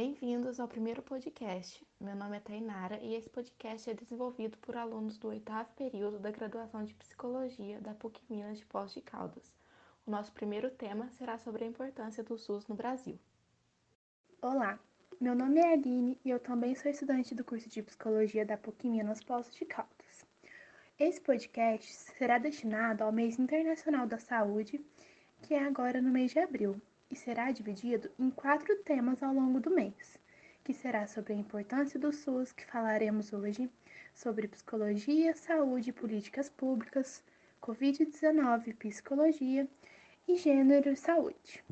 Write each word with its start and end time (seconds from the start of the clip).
Bem-vindos 0.00 0.60
ao 0.60 0.68
primeiro 0.68 1.02
podcast. 1.02 1.84
Meu 2.00 2.14
nome 2.14 2.36
é 2.36 2.40
Tainara 2.40 3.00
e 3.02 3.16
esse 3.16 3.28
podcast 3.28 3.90
é 3.90 3.94
desenvolvido 3.94 4.56
por 4.58 4.76
alunos 4.76 5.18
do 5.18 5.26
oitavo 5.26 5.68
período 5.74 6.20
da 6.20 6.30
graduação 6.30 6.84
de 6.84 6.94
Psicologia 6.94 7.80
da 7.80 7.94
PUC 7.94 8.20
Minas 8.30 8.58
de 8.58 8.66
Pós 8.66 8.94
de 8.94 9.00
Caldas. 9.00 9.52
O 10.06 10.10
nosso 10.12 10.30
primeiro 10.30 10.70
tema 10.70 11.10
será 11.10 11.36
sobre 11.36 11.64
a 11.64 11.66
importância 11.66 12.22
do 12.22 12.38
SUS 12.38 12.64
no 12.68 12.76
Brasil. 12.76 13.18
Olá, 14.40 14.78
meu 15.20 15.34
nome 15.34 15.58
é 15.58 15.72
Aline 15.72 16.16
e 16.24 16.30
eu 16.30 16.38
também 16.38 16.76
sou 16.76 16.92
estudante 16.92 17.34
do 17.34 17.42
curso 17.42 17.68
de 17.68 17.82
Psicologia 17.82 18.46
da 18.46 18.56
PUC 18.56 18.88
Minas 18.88 19.20
Pós 19.20 19.52
de 19.52 19.64
Caldas. 19.64 20.24
Esse 20.96 21.20
podcast 21.20 21.92
será 22.16 22.38
destinado 22.38 23.02
ao 23.02 23.10
mês 23.10 23.36
internacional 23.36 24.06
da 24.06 24.20
saúde, 24.20 24.80
que 25.42 25.54
é 25.54 25.64
agora 25.64 26.00
no 26.00 26.12
mês 26.12 26.30
de 26.30 26.38
abril, 26.38 26.80
e 27.10 27.16
será 27.16 27.50
dividido 27.50 28.10
em 28.18 28.30
quatro 28.30 28.76
temas 28.82 29.22
ao 29.22 29.32
longo 29.32 29.60
do 29.60 29.70
mês, 29.70 30.18
que 30.62 30.74
será 30.74 31.06
sobre 31.06 31.32
a 31.32 31.36
importância 31.36 31.98
do 31.98 32.12
SUS, 32.12 32.52
que 32.52 32.66
falaremos 32.66 33.32
hoje, 33.32 33.70
sobre 34.14 34.48
psicologia, 34.48 35.34
saúde 35.34 35.90
e 35.90 35.92
políticas 35.92 36.48
públicas, 36.48 37.22
Covid-19, 37.62 38.76
psicologia 38.76 39.68
e 40.26 40.36
gênero 40.36 40.90
e 40.90 40.96
saúde. 40.96 41.64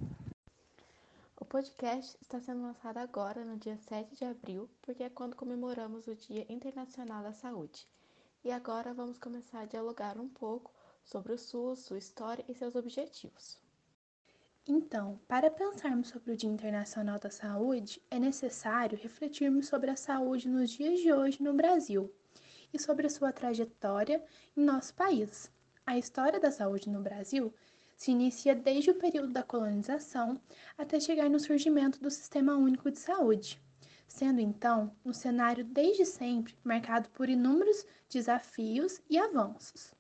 O 1.39 1.45
podcast 1.45 2.17
está 2.23 2.41
sendo 2.41 2.63
lançado 2.63 2.97
agora, 2.97 3.45
no 3.45 3.59
dia 3.59 3.77
7 3.77 4.17
de 4.17 4.25
abril, 4.25 4.71
porque 4.81 5.03
é 5.03 5.11
quando 5.11 5.37
comemoramos 5.37 6.07
o 6.07 6.15
Dia 6.15 6.47
Internacional 6.49 7.23
da 7.23 7.33
Saúde. 7.33 7.87
E 8.43 8.51
agora 8.51 8.95
vamos 8.95 9.19
começar 9.19 9.61
a 9.61 9.67
dialogar 9.67 10.19
um 10.19 10.29
pouco 10.29 10.73
sobre 11.05 11.33
o 11.33 11.39
SUS, 11.39 11.81
sua 11.81 11.99
história 11.99 12.45
e 12.49 12.55
seus 12.55 12.75
objetivos. 12.75 13.66
Então, 14.69 15.21
para 15.29 15.49
pensarmos 15.49 16.09
sobre 16.09 16.33
o 16.33 16.37
Dia 16.37 16.51
Internacional 16.51 17.21
da 17.21 17.31
Saúde, 17.31 18.03
é 18.11 18.19
necessário 18.19 18.99
refletirmos 19.01 19.69
sobre 19.69 19.91
a 19.91 19.97
saúde 19.97 20.49
nos 20.49 20.71
dias 20.71 20.99
de 20.99 21.13
hoje 21.13 21.41
no 21.41 21.55
Brasil 21.55 22.13
e 22.75 22.79
sobre 22.81 23.07
a 23.07 23.11
sua 23.11 23.33
trajetória 23.33 24.25
em 24.57 24.65
nosso 24.65 24.93
país. 24.95 25.49
A 25.87 25.97
história 25.97 26.41
da 26.41 26.51
saúde 26.51 26.91
no 26.91 27.01
Brasil 27.01 27.55
se 27.97 28.11
inicia 28.11 28.57
desde 28.57 28.91
o 28.91 28.99
período 28.99 29.33
da 29.33 29.45
colonização 29.45 30.41
até 30.77 30.99
chegar 30.99 31.31
no 31.31 31.39
surgimento 31.39 32.01
do 32.01 32.11
Sistema 32.11 32.57
Único 32.57 32.91
de 32.91 32.99
Saúde, 32.99 33.63
sendo 34.09 34.41
então 34.41 34.97
um 35.05 35.13
cenário 35.13 35.65
desde 35.65 36.05
sempre 36.05 36.59
marcado 36.65 37.09
por 37.11 37.29
inúmeros 37.29 37.87
desafios 38.09 39.01
e 39.09 39.17
avanços. 39.17 39.96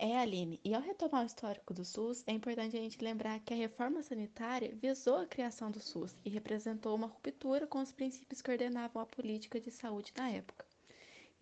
É, 0.00 0.16
Aline, 0.16 0.60
e 0.64 0.72
ao 0.76 0.80
retomar 0.80 1.24
o 1.24 1.26
histórico 1.26 1.74
do 1.74 1.84
SUS, 1.84 2.22
é 2.24 2.30
importante 2.30 2.76
a 2.76 2.80
gente 2.80 3.02
lembrar 3.02 3.40
que 3.40 3.52
a 3.52 3.56
reforma 3.56 4.00
sanitária 4.00 4.72
visou 4.76 5.16
a 5.16 5.26
criação 5.26 5.72
do 5.72 5.80
SUS 5.80 6.14
e 6.24 6.30
representou 6.30 6.94
uma 6.94 7.08
ruptura 7.08 7.66
com 7.66 7.80
os 7.80 7.90
princípios 7.90 8.40
que 8.40 8.48
ordenavam 8.48 9.02
a 9.02 9.06
política 9.06 9.60
de 9.60 9.72
saúde 9.72 10.12
na 10.16 10.30
época. 10.30 10.64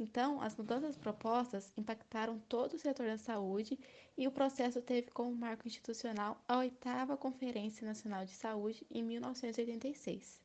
Então, 0.01 0.41
as 0.41 0.57
mudanças 0.57 0.97
propostas 0.97 1.71
impactaram 1.77 2.39
todo 2.49 2.73
o 2.73 2.79
setor 2.79 3.09
da 3.09 3.19
saúde 3.19 3.79
e 4.17 4.27
o 4.27 4.33
processo 4.33 4.81
teve 4.81 5.11
como 5.11 5.37
marco 5.37 5.69
institucional 5.69 6.43
a 6.49 6.57
oitava 6.57 7.15
Conferência 7.15 7.87
Nacional 7.87 8.25
de 8.25 8.33
Saúde 8.33 8.87
em 8.91 9.03
1986. 9.03 10.41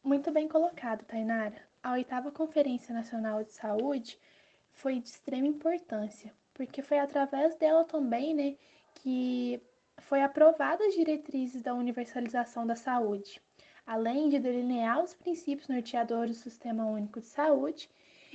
Muito 0.00 0.30
bem 0.30 0.46
colocado, 0.46 1.04
Tainara. 1.04 1.60
A 1.82 1.94
oitava 1.94 2.30
Conferência 2.30 2.94
Nacional 2.94 3.42
de 3.42 3.52
Saúde 3.52 4.16
foi 4.70 5.00
de 5.00 5.08
extrema 5.08 5.48
importância, 5.48 6.32
porque 6.54 6.82
foi 6.82 6.98
através 6.98 7.56
dela 7.56 7.84
também, 7.84 8.34
né, 8.34 8.56
que 8.94 9.62
foi 9.98 10.22
aprovada 10.22 10.84
as 10.84 10.94
diretrizes 10.94 11.62
da 11.62 11.74
universalização 11.74 12.66
da 12.66 12.76
saúde, 12.76 13.40
além 13.86 14.28
de 14.28 14.38
delinear 14.38 15.02
os 15.02 15.14
princípios 15.14 15.68
norteadores 15.68 16.36
do 16.36 16.42
Sistema 16.42 16.84
Único 16.86 17.20
de 17.20 17.26
Saúde 17.26 17.90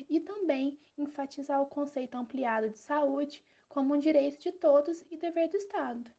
e 0.10 0.20
também 0.20 0.80
enfatizar 0.98 1.62
o 1.62 1.68
conceito 1.68 2.16
ampliado 2.16 2.70
de 2.70 2.78
saúde 2.78 3.44
como 3.68 3.94
um 3.94 4.00
direito 4.00 4.40
de 4.42 4.52
todos 4.52 5.04
e 5.10 5.18
dever 5.18 5.50
do 5.50 5.58
Estado. 5.58 6.12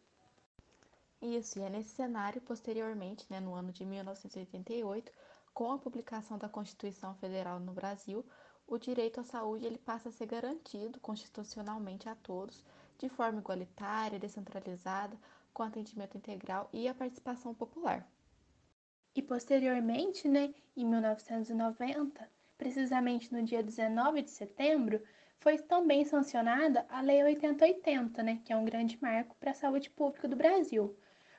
Isso, 1.21 1.59
e 1.59 1.63
é 1.63 1.71
nesse 1.71 1.91
cenário, 1.91 2.41
posteriormente, 2.41 3.27
né, 3.29 3.41
no 3.41 3.55
ano 3.55 3.73
de 3.73 3.85
1988, 3.85 5.13
com 5.53 5.73
a 5.73 5.79
publicação 5.79 6.39
da 6.39 6.49
Constituição 6.49 7.15
Federal 7.17 7.59
no 7.59 7.73
Brasil, 7.73 8.25
o 8.69 8.79
direito 8.79 9.19
à 9.19 9.25
saúde 9.25 9.67
ele 9.67 9.79
passa 9.79 10.11
a 10.11 10.13
ser 10.13 10.27
garantido 10.27 11.01
constitucionalmente 11.01 12.07
a 12.09 12.15
todos, 12.15 12.63
de 12.99 13.09
forma 13.09 13.39
igualitária, 13.39 14.19
descentralizada, 14.19 15.19
com 15.55 15.63
atendimento 15.63 16.19
integral 16.19 16.69
e 16.73 16.87
a 16.87 16.95
participação 16.95 17.55
popular. 17.55 18.07
E 19.15 19.23
posteriormente, 19.23 20.29
né, 20.29 20.55
em 20.77 20.85
1990, 20.85 22.31
precisamente 22.59 23.33
no 23.33 23.43
dia 23.43 23.63
19 23.63 24.23
de 24.23 24.31
setembro, 24.31 25.03
foi 25.41 25.57
também 25.57 26.05
sancionada 26.05 26.85
a 26.91 27.01
Lei 27.01 27.25
8080, 27.25 28.23
né, 28.23 28.43
que 28.45 28.53
é 28.53 28.57
um 28.57 28.65
grande 28.65 28.99
marco 29.01 29.35
para 29.41 29.53
a 29.53 29.55
saúde 29.55 29.89
pública 29.89 30.29
do 30.29 30.37
Brasil. 30.37 30.95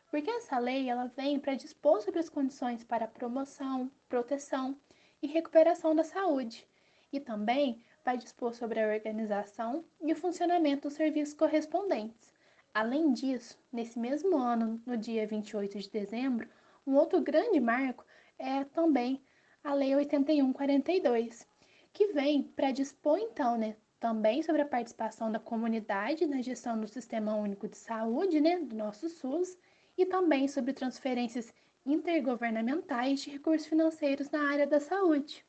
Porque 0.10 0.32
essa 0.32 0.58
lei 0.58 0.90
ela 0.90 1.06
vem 1.16 1.40
para 1.40 1.54
dispor 1.54 2.02
sobre 2.02 2.20
as 2.20 2.30
condições 2.30 2.84
para 2.84 3.08
promoção, 3.08 3.92
proteção 4.08 4.76
e 5.22 5.28
recuperação 5.28 5.96
da 5.96 6.04
saúde, 6.04 6.68
e 7.12 7.20
também 7.20 7.84
vai 8.03 8.18
dispor 8.18 8.53
sobre 8.53 8.80
a 8.80 8.88
organização 8.88 9.84
e 10.02 10.12
o 10.12 10.16
funcionamento 10.16 10.88
dos 10.88 10.97
serviços 10.97 11.34
correspondentes. 11.34 12.34
Além 12.74 13.12
disso, 13.14 13.58
nesse 13.72 14.00
mesmo 14.00 14.38
ano, 14.38 14.81
no 14.86 14.96
dia 14.96 15.25
28 15.25 15.80
de 15.80 15.90
dezembro, 15.90 16.48
um 16.86 16.96
outro 16.96 17.22
grande 17.22 17.59
marco 17.59 18.06
é 18.38 18.64
também 18.64 19.22
a 19.64 19.74
Lei 19.74 19.96
8142, 19.96 21.48
que 21.92 22.14
vem 22.14 22.44
para 22.44 22.72
dispor 22.72 23.18
então, 23.19 23.58
né, 23.58 23.75
também 24.00 24.42
sobre 24.42 24.62
a 24.62 24.68
participação 24.68 25.31
da 25.31 25.40
comunidade 25.40 26.25
na 26.25 26.42
gestão 26.42 26.80
do 26.80 26.88
Sistema 26.88 27.36
Único 27.36 27.68
de 27.68 27.78
Saúde, 27.78 28.40
né, 28.40 28.59
do 28.59 28.75
nosso 28.75 29.09
SUS, 29.09 29.58
e 29.98 30.06
também 30.06 30.48
sobre 30.48 30.72
transferências 30.72 31.53
intergovernamentais 31.86 33.22
de 33.22 33.31
recursos 33.31 33.68
financeiros 33.68 34.30
na 34.30 34.50
área 34.50 34.66
da 34.66 34.80
saúde. 34.80 35.46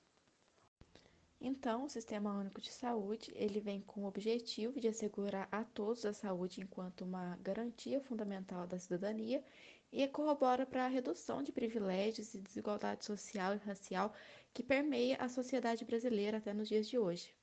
Então, 1.43 1.85
o 1.85 1.89
Sistema 1.89 2.39
Único 2.39 2.61
de 2.61 2.71
Saúde, 2.71 3.33
ele 3.35 3.61
vem 3.61 3.81
com 3.81 4.03
o 4.03 4.07
objetivo 4.07 4.79
de 4.79 4.89
assegurar 4.89 5.49
a 5.51 5.65
todos 5.65 6.05
a 6.05 6.13
saúde 6.13 6.61
enquanto 6.61 7.01
uma 7.01 7.39
garantia 7.39 7.99
fundamental 7.99 8.67
da 8.67 8.79
cidadania 8.79 9.43
e 9.91 10.07
corrobora 10.07 10.67
para 10.67 10.85
a 10.85 10.89
redução 10.89 11.43
de 11.43 11.51
privilégios 11.51 12.35
e 12.35 12.41
desigualdade 12.41 13.07
social 13.07 13.55
e 13.55 13.59
racial 13.59 14.13
que 14.53 14.63
permeia 14.63 15.17
a 15.17 15.31
sociedade 15.31 15.83
brasileira 15.83 16.37
até 16.37 16.53
nos 16.53 16.69
dias 16.69 16.87
de 16.87 16.99
hoje. 16.99 17.35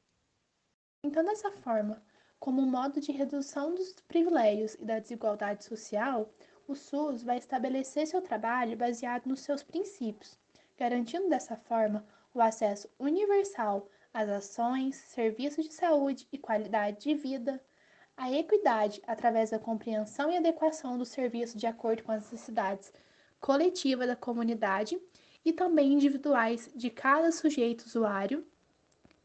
Então, 1.04 1.24
dessa 1.26 1.52
forma, 1.52 2.00
como 2.40 2.62
modo 2.62 3.02
de 3.02 3.12
redução 3.12 3.74
dos 3.74 3.94
privilégios 4.08 4.76
e 4.76 4.86
da 4.86 5.00
desigualdade 5.00 5.66
social, 5.66 6.32
o 6.68 6.76
SUS 6.76 7.24
vai 7.24 7.40
estabelecer 7.40 8.06
seu 8.06 8.22
trabalho 8.22 8.78
baseado 8.78 9.26
nos 9.26 9.40
seus 9.40 9.64
princípios, 9.64 10.38
garantindo 10.78 11.28
dessa 11.30 11.56
forma 11.56 12.06
o 12.34 12.42
acesso 12.42 12.90
universal 13.00 13.90
às 14.14 14.30
ações, 14.30 14.96
serviços 14.96 15.68
de 15.68 15.74
saúde 15.74 16.28
e 16.32 16.38
qualidade 16.38 17.02
de 17.02 17.14
vida, 17.16 17.64
a 18.16 18.32
equidade 18.32 19.02
através 19.06 19.52
da 19.52 19.60
compreensão 19.60 20.32
e 20.32 20.38
adequação 20.38 20.98
dos 20.98 21.10
serviços 21.10 21.60
de 21.60 21.68
acordo 21.68 22.04
com 22.04 22.12
as 22.12 22.24
necessidades 22.24 22.92
coletivas 23.40 24.08
da 24.08 24.16
comunidade 24.16 25.00
e 25.46 25.54
também 25.54 25.94
individuais 25.94 26.70
de 26.76 26.90
cada 26.90 27.32
sujeito 27.32 27.86
usuário, 27.86 28.46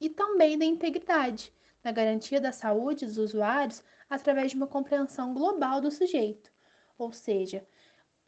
e 0.01 0.09
também 0.09 0.59
da 0.59 0.65
integridade, 0.65 1.53
na 1.83 1.93
garantia 1.93 2.41
da 2.41 2.53
saúde 2.53 3.07
dos 3.07 3.19
usuários 3.19 3.83
através 4.11 4.51
de 4.51 4.57
uma 4.57 4.67
compreensão 4.67 5.33
global 5.33 5.81
do 5.81 5.91
sujeito, 5.91 6.53
ou 6.99 7.13
seja, 7.13 7.67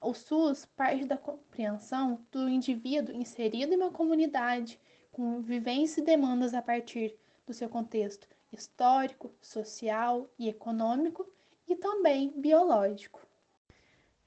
o 0.05 0.13
SUS 0.13 0.67
parte 0.67 1.05
da 1.05 1.17
compreensão 1.17 2.25
do 2.31 2.49
indivíduo 2.49 3.15
inserido 3.15 3.73
em 3.73 3.77
uma 3.77 3.91
comunidade, 3.91 4.79
com 5.11 5.41
vivências 5.41 5.99
e 5.99 6.03
demandas 6.03 6.55
a 6.55 6.61
partir 6.61 7.17
do 7.47 7.55
seu 7.55 7.69
contexto 7.69 8.29
histórico, 8.53 9.35
social 9.41 10.29
e 10.39 10.49
econômico 10.49 11.29
e 11.67 11.75
também 11.75 12.33
biológico. 12.37 13.27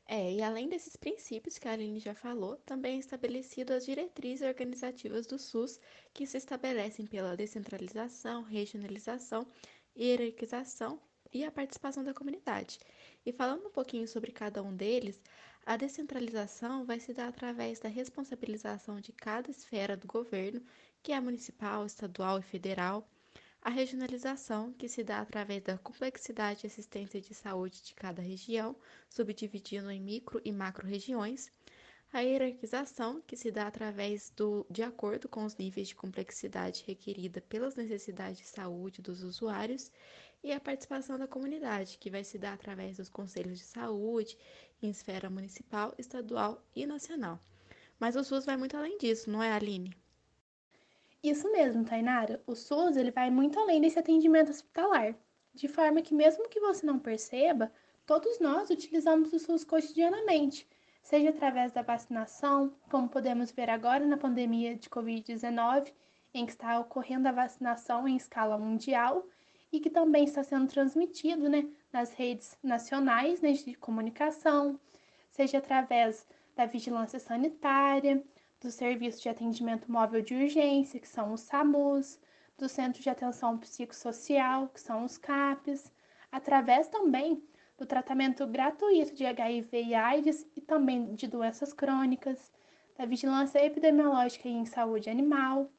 É, 0.10 0.34
e 0.34 0.42
além 0.42 0.70
desses 0.70 0.96
princípios 0.96 1.58
que 1.58 1.68
a 1.68 1.74
Aline 1.74 2.00
já 2.00 2.16
falou, 2.16 2.56
também 2.66 2.96
é 2.96 3.00
estabelecido 3.00 3.74
as 3.74 3.86
diretrizes 3.86 4.48
organizativas 4.48 5.28
do 5.28 5.38
SUS, 5.38 5.80
que 6.14 6.26
se 6.26 6.38
estabelecem 6.38 7.06
pela 7.06 7.36
descentralização, 7.36 8.42
regionalização, 8.44 9.46
hierarquização 9.98 11.00
e 11.34 11.44
a 11.44 11.52
participação 11.52 12.06
da 12.06 12.14
comunidade. 12.14 12.80
E 13.26 13.34
falando 13.34 13.68
um 13.68 13.72
pouquinho 13.72 14.08
sobre 14.08 14.32
cada 14.32 14.64
um 14.64 14.74
deles, 14.74 15.22
a 15.68 15.76
descentralização 15.76 16.86
vai 16.86 16.98
se 16.98 17.14
dar 17.14 17.28
através 17.28 17.78
da 17.78 17.90
responsabilização 17.90 19.02
de 19.02 19.12
cada 19.12 19.52
esfera 19.52 19.98
do 19.98 20.08
governo, 20.08 20.62
que 21.04 21.12
é 21.12 21.20
municipal, 21.20 21.86
estadual 21.86 22.40
e 22.40 22.42
federal, 22.42 23.06
a 23.62 23.70
regionalização, 23.70 24.72
que 24.72 24.88
se 24.88 25.04
dá 25.04 25.20
através 25.20 25.62
da 25.62 25.78
complexidade 25.78 26.62
de 26.62 26.68
assistência 26.68 27.20
de 27.20 27.34
saúde 27.34 27.82
de 27.82 27.94
cada 27.94 28.22
região, 28.22 28.78
subdividindo 29.10 29.92
em 29.92 30.00
micro 30.00 30.42
e 30.46 30.54
macro 30.54 30.88
regiões, 30.88 31.52
a 32.14 32.22
hierarquização, 32.22 33.22
que 33.28 33.36
se 33.36 33.52
dá 33.52 33.68
através 33.68 34.32
do 34.38 34.66
de 34.70 34.84
acordo 34.84 35.28
com 35.28 35.44
os 35.44 35.58
níveis 35.58 35.90
de 35.90 35.96
complexidade 35.96 36.86
requerida 36.88 37.42
pelas 37.42 37.76
necessidades 37.76 38.38
de 38.38 38.48
saúde 38.48 39.02
dos 39.02 39.22
usuários, 39.22 39.92
e 40.48 40.54
a 40.54 40.62
participação 40.62 41.20
da 41.20 41.28
comunidade, 41.28 41.98
que 41.98 42.10
vai 42.10 42.24
se 42.24 42.38
dar 42.38 42.54
através 42.54 42.96
dos 42.96 43.10
conselhos 43.10 43.60
de 43.60 43.66
saúde 43.66 44.38
em 44.82 44.90
esfera 44.90 45.30
municipal, 45.30 45.94
estadual 45.98 46.64
e 46.74 46.86
nacional. 46.86 47.38
Mas 48.00 48.16
o 48.16 48.24
SUS 48.24 48.46
vai 48.46 48.56
muito 48.56 48.78
além 48.78 48.98
disso, 48.98 49.30
não 49.30 49.44
é, 49.44 49.52
Aline? 49.52 49.94
Isso 51.22 51.52
mesmo, 51.52 51.84
Tainara. 51.84 52.42
O 52.48 52.56
SUS 52.56 52.96
ele 52.96 53.12
vai 53.12 53.30
muito 53.30 53.60
além 53.60 53.82
desse 53.82 54.00
atendimento 54.00 54.50
hospitalar, 54.50 55.14
de 55.54 55.68
forma 55.68 56.02
que 56.02 56.14
mesmo 56.14 56.48
que 56.48 56.62
você 56.62 56.86
não 56.86 56.98
perceba, 56.98 57.70
todos 58.06 58.40
nós 58.40 58.70
utilizamos 58.70 59.34
o 59.34 59.40
SUS 59.40 59.66
cotidianamente, 59.66 60.66
seja 61.02 61.30
através 61.30 61.74
da 61.74 61.82
vacinação, 61.82 62.74
como 62.90 63.10
podemos 63.10 63.52
ver 63.52 63.70
agora 63.70 64.06
na 64.06 64.16
pandemia 64.16 64.78
de 64.78 64.90
Covid-19, 64.90 65.92
em 66.34 66.46
que 66.46 66.54
está 66.54 66.80
ocorrendo 66.80 67.28
a 67.28 67.34
vacinação 67.34 68.08
em 68.08 68.16
escala 68.16 68.58
mundial 68.58 69.28
e 69.72 69.80
que 69.80 69.90
também 69.90 70.24
está 70.24 70.44
sendo 70.44 70.68
transmitido 70.68 71.50
né, 71.50 71.68
nas 71.92 72.14
redes 72.14 72.58
nacionais 72.64 73.42
né, 73.42 73.52
de 73.52 73.76
comunicação, 73.76 74.80
seja 75.30 75.58
através 75.58 76.28
da 76.56 76.66
vigilância 76.66 77.20
sanitária, 77.20 78.24
do 78.60 78.72
Serviço 78.72 79.22
de 79.22 79.30
Atendimento 79.30 79.92
Móvel 79.92 80.22
de 80.22 80.34
Urgência, 80.34 81.00
que 81.00 81.08
são 81.08 81.34
os 81.34 81.42
SAMUs, 81.42 82.20
do 82.58 82.68
Centro 82.68 83.02
de 83.02 83.10
Atenção 83.10 83.58
Psicossocial, 83.58 84.68
que 84.70 84.82
são 84.82 85.06
os 85.06 85.18
CAPs, 85.18 85.92
através 86.32 86.88
também 86.88 87.44
do 87.78 87.86
tratamento 87.86 88.48
gratuito 88.48 89.14
de 89.14 89.26
HIV 89.26 89.84
e 89.84 89.94
AIDS 89.94 90.48
e 90.56 90.62
também 90.62 91.14
de 91.14 91.28
doenças 91.28 91.72
crônicas, 91.72 92.52
da 92.98 93.06
vigilância 93.06 93.64
epidemiológica 93.64 94.50
em 94.50 94.66
saúde 94.66 95.08
animal, 95.08 95.70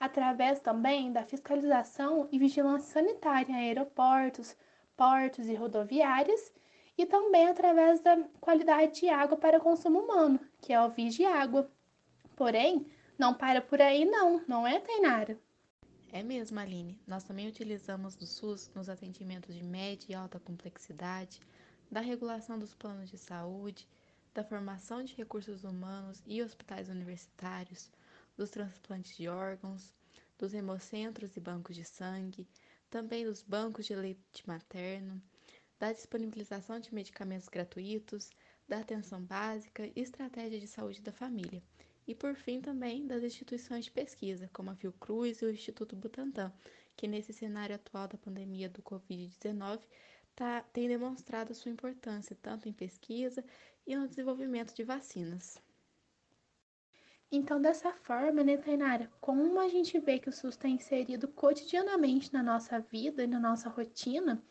através 0.00 0.58
também 0.58 1.12
da 1.12 1.22
fiscalização 1.22 2.26
e 2.32 2.38
vigilância 2.38 2.90
sanitária 2.90 3.52
em 3.52 3.56
aeroportos, 3.56 4.56
portos 4.96 5.46
e 5.46 5.54
rodoviárias, 5.54 6.52
e 6.96 7.04
também 7.04 7.46
através 7.46 8.00
da 8.00 8.16
qualidade 8.40 9.00
de 9.00 9.08
água 9.10 9.36
para 9.36 9.60
consumo 9.60 10.00
humano, 10.00 10.40
que 10.60 10.72
é 10.72 10.80
o 10.82 10.88
Vigiágua. 10.88 11.70
Porém, 12.34 12.86
não 13.18 13.34
para 13.34 13.60
por 13.60 13.80
aí 13.80 14.06
não, 14.06 14.42
não 14.48 14.66
é, 14.66 14.80
Tainara? 14.80 15.38
É 16.12 16.22
mesmo, 16.22 16.58
Aline. 16.58 16.98
Nós 17.06 17.22
também 17.22 17.46
utilizamos 17.48 18.16
do 18.16 18.26
SUS 18.26 18.70
nos 18.74 18.88
atendimentos 18.88 19.54
de 19.54 19.62
média 19.62 20.06
e 20.08 20.14
alta 20.14 20.40
complexidade, 20.40 21.40
da 21.90 22.00
regulação 22.00 22.58
dos 22.58 22.74
planos 22.74 23.10
de 23.10 23.18
saúde, 23.18 23.86
da 24.34 24.42
formação 24.42 25.02
de 25.02 25.14
recursos 25.14 25.64
humanos 25.64 26.22
e 26.26 26.42
hospitais 26.42 26.88
universitários, 26.88 27.90
dos 28.36 28.50
transplantes 28.50 29.16
de 29.16 29.28
órgãos, 29.28 29.92
dos 30.38 30.54
hemocentros 30.54 31.36
e 31.36 31.40
bancos 31.40 31.76
de 31.76 31.84
sangue, 31.84 32.46
também 32.88 33.24
dos 33.24 33.42
bancos 33.42 33.86
de 33.86 33.94
leite 33.94 34.46
materno, 34.46 35.22
da 35.78 35.92
disponibilização 35.92 36.78
de 36.80 36.94
medicamentos 36.94 37.48
gratuitos, 37.48 38.30
da 38.68 38.78
atenção 38.78 39.22
básica 39.22 39.86
e 39.86 40.00
estratégia 40.00 40.60
de 40.60 40.66
saúde 40.66 41.00
da 41.00 41.12
família 41.12 41.62
e, 42.06 42.14
por 42.14 42.34
fim, 42.34 42.60
também 42.60 43.06
das 43.06 43.22
instituições 43.22 43.84
de 43.84 43.90
pesquisa, 43.92 44.50
como 44.52 44.70
a 44.70 44.74
Fiocruz 44.74 45.40
e 45.40 45.44
o 45.44 45.50
Instituto 45.50 45.94
Butantan, 45.94 46.52
que 46.96 47.06
nesse 47.06 47.32
cenário 47.32 47.76
atual 47.76 48.08
da 48.08 48.18
pandemia 48.18 48.68
do 48.68 48.82
Covid-19 48.82 49.80
tá, 50.34 50.62
tem 50.72 50.88
demonstrado 50.88 51.54
sua 51.54 51.70
importância 51.70 52.36
tanto 52.42 52.68
em 52.68 52.72
pesquisa 52.72 53.44
e 53.86 53.94
no 53.94 54.08
desenvolvimento 54.08 54.74
de 54.74 54.82
vacinas. 54.82 55.62
Então, 57.32 57.60
dessa 57.60 57.92
forma, 57.92 58.42
né, 58.42 58.56
Tainara, 58.56 59.08
como 59.20 59.60
a 59.60 59.68
gente 59.68 59.98
vê 60.00 60.18
que 60.18 60.28
o 60.28 60.32
SUS 60.32 60.54
está 60.54 60.68
inserido 60.68 61.28
cotidianamente 61.28 62.32
na 62.32 62.42
nossa 62.42 62.80
vida 62.80 63.22
e 63.22 63.26
na 63.28 63.38
nossa 63.38 63.68
rotina, 63.68 64.42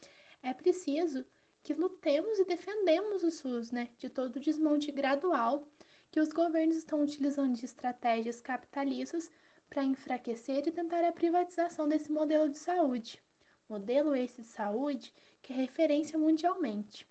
é 0.41 0.53
preciso 0.53 1.25
que 1.61 1.73
lutemos 1.73 2.39
e 2.39 2.45
defendemos 2.45 3.21
o 3.23 3.31
SUS, 3.31 3.71
né, 3.71 3.89
de 3.97 4.09
todo 4.09 4.37
o 4.37 4.39
desmonte 4.39 4.93
gradual 4.93 5.67
que 6.09 6.21
os 6.21 6.29
governos 6.29 6.77
estão 6.77 7.03
utilizando 7.03 7.53
de 7.53 7.65
estratégias 7.65 8.39
capitalistas 8.39 9.29
para 9.69 9.83
enfraquecer 9.83 10.65
e 10.65 10.71
tentar 10.71 11.03
a 11.03 11.11
privatização 11.11 11.87
desse 11.87 12.09
modelo 12.09 12.49
de 12.49 12.57
saúde. 12.57 13.21
Modelo 13.67 14.15
esse 14.15 14.41
de 14.41 14.47
saúde 14.47 15.13
que 15.41 15.51
é 15.51 15.55
referência 15.55 16.17
mundialmente. 16.17 17.05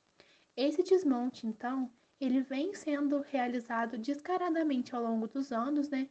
Esse 0.57 0.83
desmonte, 0.83 1.47
então, 1.47 1.93
ele 2.21 2.41
vem 2.41 2.75
sendo 2.75 3.21
realizado 3.21 3.97
descaradamente 3.97 4.95
ao 4.95 5.03
longo 5.03 5.29
dos 5.29 5.53
anos, 5.53 5.89
né? 5.89 6.09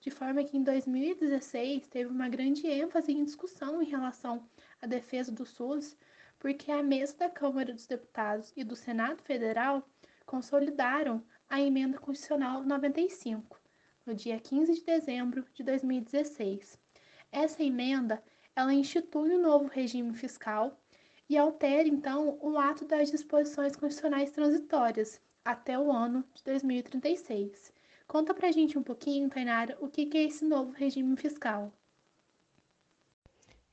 De 0.00 0.10
forma 0.10 0.44
que 0.44 0.56
em 0.56 0.62
2016 0.62 1.88
teve 1.88 2.08
uma 2.08 2.28
grande 2.28 2.66
ênfase 2.66 3.10
em 3.12 3.24
discussão 3.24 3.82
em 3.82 3.86
relação 3.86 4.48
à 4.80 4.86
defesa 4.86 5.32
do 5.32 5.44
SUS, 5.44 5.96
porque 6.38 6.70
a 6.70 6.82
mesa 6.82 7.16
da 7.16 7.28
Câmara 7.28 7.72
dos 7.72 7.86
Deputados 7.86 8.52
e 8.56 8.62
do 8.62 8.76
Senado 8.76 9.20
Federal 9.22 9.82
consolidaram 10.24 11.24
a 11.48 11.60
Emenda 11.60 11.98
Constitucional 11.98 12.62
95, 12.62 13.60
no 14.06 14.14
dia 14.14 14.38
15 14.38 14.74
de 14.74 14.84
dezembro 14.84 15.44
de 15.52 15.64
2016. 15.64 16.78
Essa 17.32 17.62
emenda, 17.64 18.22
ela 18.54 18.72
institui 18.72 19.34
um 19.34 19.42
novo 19.42 19.66
regime 19.66 20.14
fiscal 20.14 20.80
e 21.28 21.36
altera, 21.36 21.88
então, 21.88 22.38
o 22.40 22.56
ato 22.56 22.84
das 22.84 23.10
disposições 23.10 23.74
constitucionais 23.74 24.30
transitórias 24.30 25.20
até 25.48 25.78
o 25.78 25.90
ano 25.90 26.22
de 26.34 26.44
2036. 26.44 27.72
Conta 28.06 28.34
pra 28.34 28.52
gente 28.52 28.76
um 28.78 28.82
pouquinho, 28.82 29.30
Tainara, 29.30 29.78
o 29.80 29.88
que 29.88 30.06
é 30.14 30.24
esse 30.24 30.44
novo 30.44 30.72
regime 30.72 31.16
fiscal. 31.16 31.72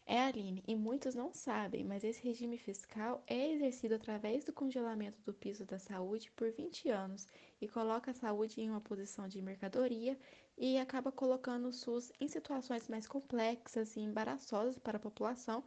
É, 0.06 0.22
Aline, 0.22 0.64
e 0.66 0.74
muitos 0.74 1.16
não 1.16 1.34
sabem, 1.34 1.84
mas 1.84 2.06
esse 2.06 2.24
regime 2.24 2.58
fiscal 2.58 3.22
é 3.28 3.52
exercido 3.52 3.96
através 3.96 4.46
do 4.46 4.54
congelamento 4.54 5.22
do 5.26 5.34
piso 5.34 5.66
da 5.66 5.78
saúde 5.78 6.32
por 6.32 6.50
20 6.50 6.88
anos 6.88 7.28
e 7.60 7.68
coloca 7.68 8.12
a 8.12 8.14
saúde 8.14 8.62
em 8.62 8.70
uma 8.70 8.80
posição 8.80 9.28
de 9.28 9.42
mercadoria 9.42 10.18
e 10.58 10.78
acaba 10.78 11.12
colocando 11.12 11.68
o 11.68 11.74
SUS 11.74 12.10
em 12.22 12.30
situações 12.30 12.88
mais 12.88 13.06
complexas 13.06 13.98
e 13.98 14.00
embaraçosas 14.00 14.80
para 14.80 14.96
a 14.96 15.02
população, 15.02 15.62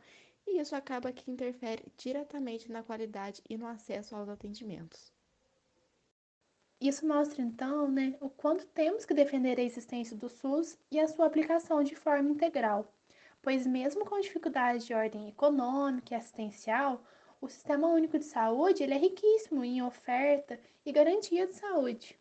e 0.46 0.58
isso 0.58 0.74
acaba 0.74 1.12
que 1.12 1.30
interfere 1.30 1.84
diretamente 1.98 2.72
na 2.72 2.82
qualidade 2.82 3.42
e 3.46 3.58
no 3.58 3.66
acesso 3.66 4.16
aos 4.16 4.30
atendimentos. 4.30 5.17
Isso 6.80 7.06
mostra 7.06 7.42
então, 7.42 7.90
né, 7.90 8.16
o 8.20 8.30
quanto 8.30 8.66
temos 8.66 9.04
que 9.04 9.14
defender 9.14 9.58
a 9.58 9.64
existência 9.64 10.16
do 10.16 10.28
SUS 10.28 10.78
e 10.90 11.00
a 11.00 11.08
sua 11.08 11.26
aplicação 11.26 11.82
de 11.82 11.96
forma 11.96 12.30
integral 12.30 12.92
pois 13.42 13.66
mesmo 13.66 14.04
com 14.04 14.20
dificuldades 14.20 14.86
de 14.86 14.94
ordem 14.94 15.28
econômica 15.28 16.14
e 16.14 16.16
assistencial, 16.16 17.02
o 17.40 17.48
Sistema 17.48 17.88
Único 17.88 18.18
de 18.18 18.24
Saúde 18.24 18.82
ele 18.82 18.94
é 18.94 18.98
riquíssimo 18.98 19.64
em 19.64 19.82
oferta 19.82 20.58
e 20.84 20.92
garantia 20.92 21.46
de 21.46 21.54
saúde. 21.54 22.18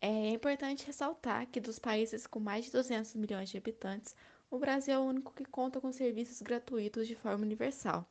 É 0.00 0.28
importante 0.28 0.86
ressaltar 0.86 1.46
que 1.46 1.60
dos 1.60 1.78
países 1.78 2.26
com 2.26 2.38
mais 2.38 2.66
de 2.66 2.72
200 2.72 3.14
milhões 3.14 3.48
de 3.48 3.58
habitantes, 3.58 4.14
o 4.50 4.58
Brasil 4.58 4.94
é 4.94 4.98
o 4.98 5.02
único 5.02 5.32
que 5.32 5.44
conta 5.44 5.80
com 5.80 5.92
serviços 5.92 6.40
gratuitos 6.40 7.06
de 7.06 7.14
forma 7.14 7.44
universal, 7.44 8.06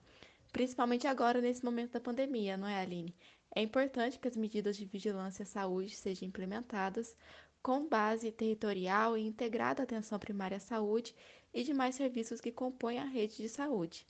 principalmente 0.51 1.07
agora 1.07 1.41
nesse 1.41 1.63
momento 1.63 1.91
da 1.91 1.99
pandemia, 1.99 2.57
não 2.57 2.67
é, 2.67 2.81
Aline? 2.81 3.15
É 3.55 3.61
importante 3.61 4.19
que 4.19 4.27
as 4.27 4.35
medidas 4.35 4.77
de 4.77 4.85
vigilância 4.85 5.43
à 5.43 5.45
saúde 5.45 5.95
sejam 5.95 6.27
implementadas 6.27 7.15
com 7.61 7.87
base 7.87 8.31
territorial 8.31 9.17
e 9.17 9.25
integrada 9.25 9.81
à 9.81 9.83
atenção 9.83 10.17
primária 10.19 10.57
à 10.57 10.59
saúde 10.59 11.15
e 11.53 11.63
demais 11.63 11.95
serviços 11.95 12.39
que 12.39 12.51
compõem 12.51 12.99
a 12.99 13.05
rede 13.05 13.37
de 13.37 13.49
saúde. 13.49 14.07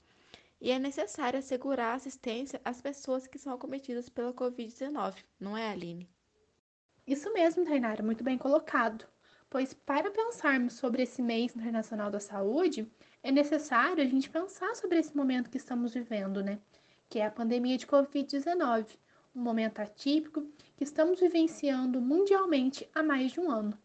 E 0.60 0.70
é 0.70 0.78
necessário 0.78 1.38
assegurar 1.38 1.94
assistência 1.94 2.60
às 2.64 2.80
pessoas 2.80 3.26
que 3.26 3.38
são 3.38 3.52
acometidas 3.52 4.08
pela 4.08 4.32
Covid-19, 4.32 5.24
não 5.38 5.56
é, 5.56 5.70
Aline? 5.70 6.08
Isso 7.06 7.32
mesmo, 7.32 7.64
Tainara, 7.64 8.02
muito 8.02 8.22
bem 8.22 8.36
colocado. 8.36 9.06
Pois 9.48 9.72
para 9.72 10.10
pensarmos 10.10 10.74
sobre 10.74 11.04
esse 11.04 11.22
mês 11.22 11.56
internacional 11.56 12.10
da 12.10 12.20
saúde, 12.20 12.86
é 13.22 13.32
necessário 13.32 14.02
a 14.02 14.06
gente 14.06 14.28
pensar 14.28 14.74
sobre 14.76 14.98
esse 14.98 15.16
momento 15.16 15.48
que 15.48 15.56
estamos 15.56 15.94
vivendo, 15.94 16.42
né? 16.42 16.60
Que 17.08 17.20
é 17.20 17.26
a 17.26 17.30
pandemia 17.30 17.78
de 17.78 17.86
Covid-19, 17.86 18.98
um 19.34 19.40
momento 19.40 19.80
atípico 19.80 20.42
que 20.76 20.84
estamos 20.84 21.20
vivenciando 21.20 22.00
mundialmente 22.00 22.88
há 22.94 23.02
mais 23.02 23.32
de 23.32 23.40
um 23.40 23.50
ano. 23.50 23.78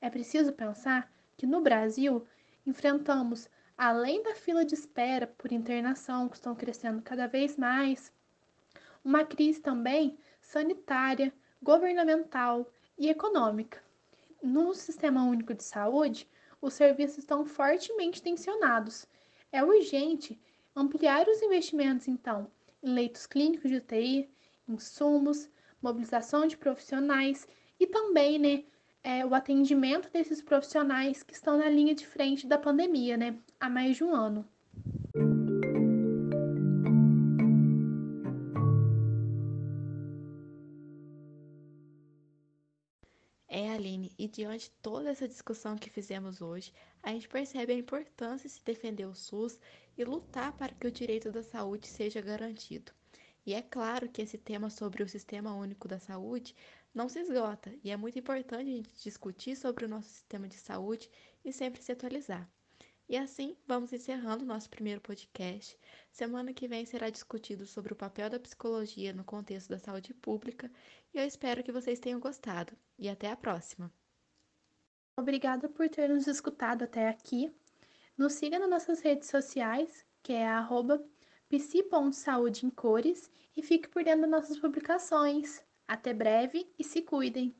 É 0.00 0.10
preciso 0.10 0.52
pensar 0.52 1.10
que 1.36 1.46
no 1.46 1.60
Brasil 1.60 2.26
enfrentamos, 2.66 3.48
além 3.76 4.22
da 4.22 4.34
fila 4.34 4.64
de 4.64 4.74
espera 4.74 5.26
por 5.26 5.52
internação, 5.52 6.28
que 6.28 6.36
estão 6.36 6.54
crescendo 6.54 7.02
cada 7.02 7.26
vez 7.26 7.56
mais, 7.56 8.12
uma 9.04 9.24
crise 9.24 9.60
também 9.60 10.18
sanitária, 10.40 11.32
governamental 11.62 12.70
e 12.98 13.08
econômica. 13.08 13.82
No 14.42 14.74
Sistema 14.74 15.24
Único 15.24 15.54
de 15.54 15.62
Saúde, 15.62 16.28
os 16.60 16.74
serviços 16.74 17.18
estão 17.18 17.44
fortemente 17.44 18.22
tensionados. 18.22 19.06
É 19.50 19.62
urgente 19.62 20.40
ampliar 20.74 21.26
os 21.28 21.42
investimentos, 21.42 22.08
então, 22.08 22.50
em 22.82 22.92
leitos 22.92 23.26
clínicos 23.26 23.70
de 23.70 23.76
UTI, 23.76 24.30
insumos, 24.68 25.48
mobilização 25.80 26.46
de 26.46 26.56
profissionais 26.56 27.46
e 27.78 27.86
também, 27.86 28.38
né, 28.38 28.64
é, 29.02 29.26
o 29.26 29.34
atendimento 29.34 30.08
desses 30.10 30.40
profissionais 30.40 31.22
que 31.22 31.34
estão 31.34 31.58
na 31.58 31.68
linha 31.68 31.94
de 31.94 32.06
frente 32.06 32.46
da 32.46 32.56
pandemia, 32.58 33.16
né, 33.16 33.38
há 33.58 33.68
mais 33.68 33.96
de 33.96 34.04
um 34.04 34.14
ano. 34.14 34.48
É, 43.48 43.70
Aline, 43.70 44.10
e 44.18 44.26
diante 44.28 44.64
de 44.64 44.70
toda 44.80 45.10
essa 45.10 45.28
discussão 45.28 45.76
que 45.76 45.90
fizemos 45.90 46.40
hoje, 46.40 46.72
a 47.02 47.10
gente 47.10 47.28
percebe 47.28 47.72
a 47.72 47.76
importância 47.76 48.48
de 48.48 48.54
se 48.54 48.64
defender 48.64 49.04
o 49.04 49.14
SUS 49.14 49.58
e 49.98 50.04
lutar 50.04 50.52
para 50.56 50.72
que 50.72 50.86
o 50.86 50.90
direito 50.90 51.30
da 51.30 51.42
saúde 51.42 51.86
seja 51.86 52.20
garantido. 52.22 52.92
E 53.44 53.54
é 53.54 53.62
claro 53.62 54.08
que 54.08 54.22
esse 54.22 54.38
tema 54.38 54.70
sobre 54.70 55.02
o 55.02 55.08
Sistema 55.08 55.54
Único 55.54 55.88
da 55.88 55.98
Saúde 55.98 56.54
não 56.94 57.08
se 57.08 57.18
esgota, 57.18 57.74
e 57.82 57.90
é 57.90 57.96
muito 57.96 58.18
importante 58.18 58.70
a 58.70 58.76
gente 58.76 59.02
discutir 59.02 59.56
sobre 59.56 59.84
o 59.84 59.88
nosso 59.88 60.08
sistema 60.08 60.46
de 60.46 60.56
saúde 60.56 61.10
e 61.44 61.52
sempre 61.52 61.82
se 61.82 61.90
atualizar. 61.90 62.48
E 63.08 63.16
assim, 63.16 63.56
vamos 63.66 63.92
encerrando 63.92 64.44
o 64.44 64.46
nosso 64.46 64.70
primeiro 64.70 65.00
podcast. 65.00 65.78
Semana 66.10 66.54
que 66.54 66.68
vem 66.68 66.86
será 66.86 67.10
discutido 67.10 67.66
sobre 67.66 67.92
o 67.92 67.96
papel 67.96 68.30
da 68.30 68.38
psicologia 68.38 69.12
no 69.12 69.24
contexto 69.24 69.68
da 69.70 69.78
saúde 69.78 70.14
pública, 70.14 70.70
e 71.12 71.18
eu 71.18 71.26
espero 71.26 71.62
que 71.62 71.72
vocês 71.72 71.98
tenham 71.98 72.20
gostado. 72.20 72.72
E 72.98 73.08
até 73.08 73.30
a 73.30 73.36
próxima! 73.36 73.92
Obrigada 75.16 75.68
por 75.68 75.88
ter 75.88 76.08
nos 76.08 76.26
escutado 76.26 76.84
até 76.84 77.08
aqui. 77.08 77.52
Nos 78.16 78.34
siga 78.34 78.58
nas 78.58 78.70
nossas 78.70 79.00
redes 79.00 79.28
sociais, 79.28 80.06
que 80.22 80.32
é 80.32 80.46
arroba 80.46 81.04
psi.saúde 81.52 82.64
em 82.64 82.70
cores 82.70 83.30
e 83.54 83.62
fique 83.62 83.86
por 83.86 84.02
dentro 84.02 84.22
das 84.22 84.30
nossas 84.30 84.58
publicações. 84.58 85.62
Até 85.86 86.14
breve 86.14 86.72
e 86.78 86.82
se 86.82 87.02
cuidem! 87.02 87.54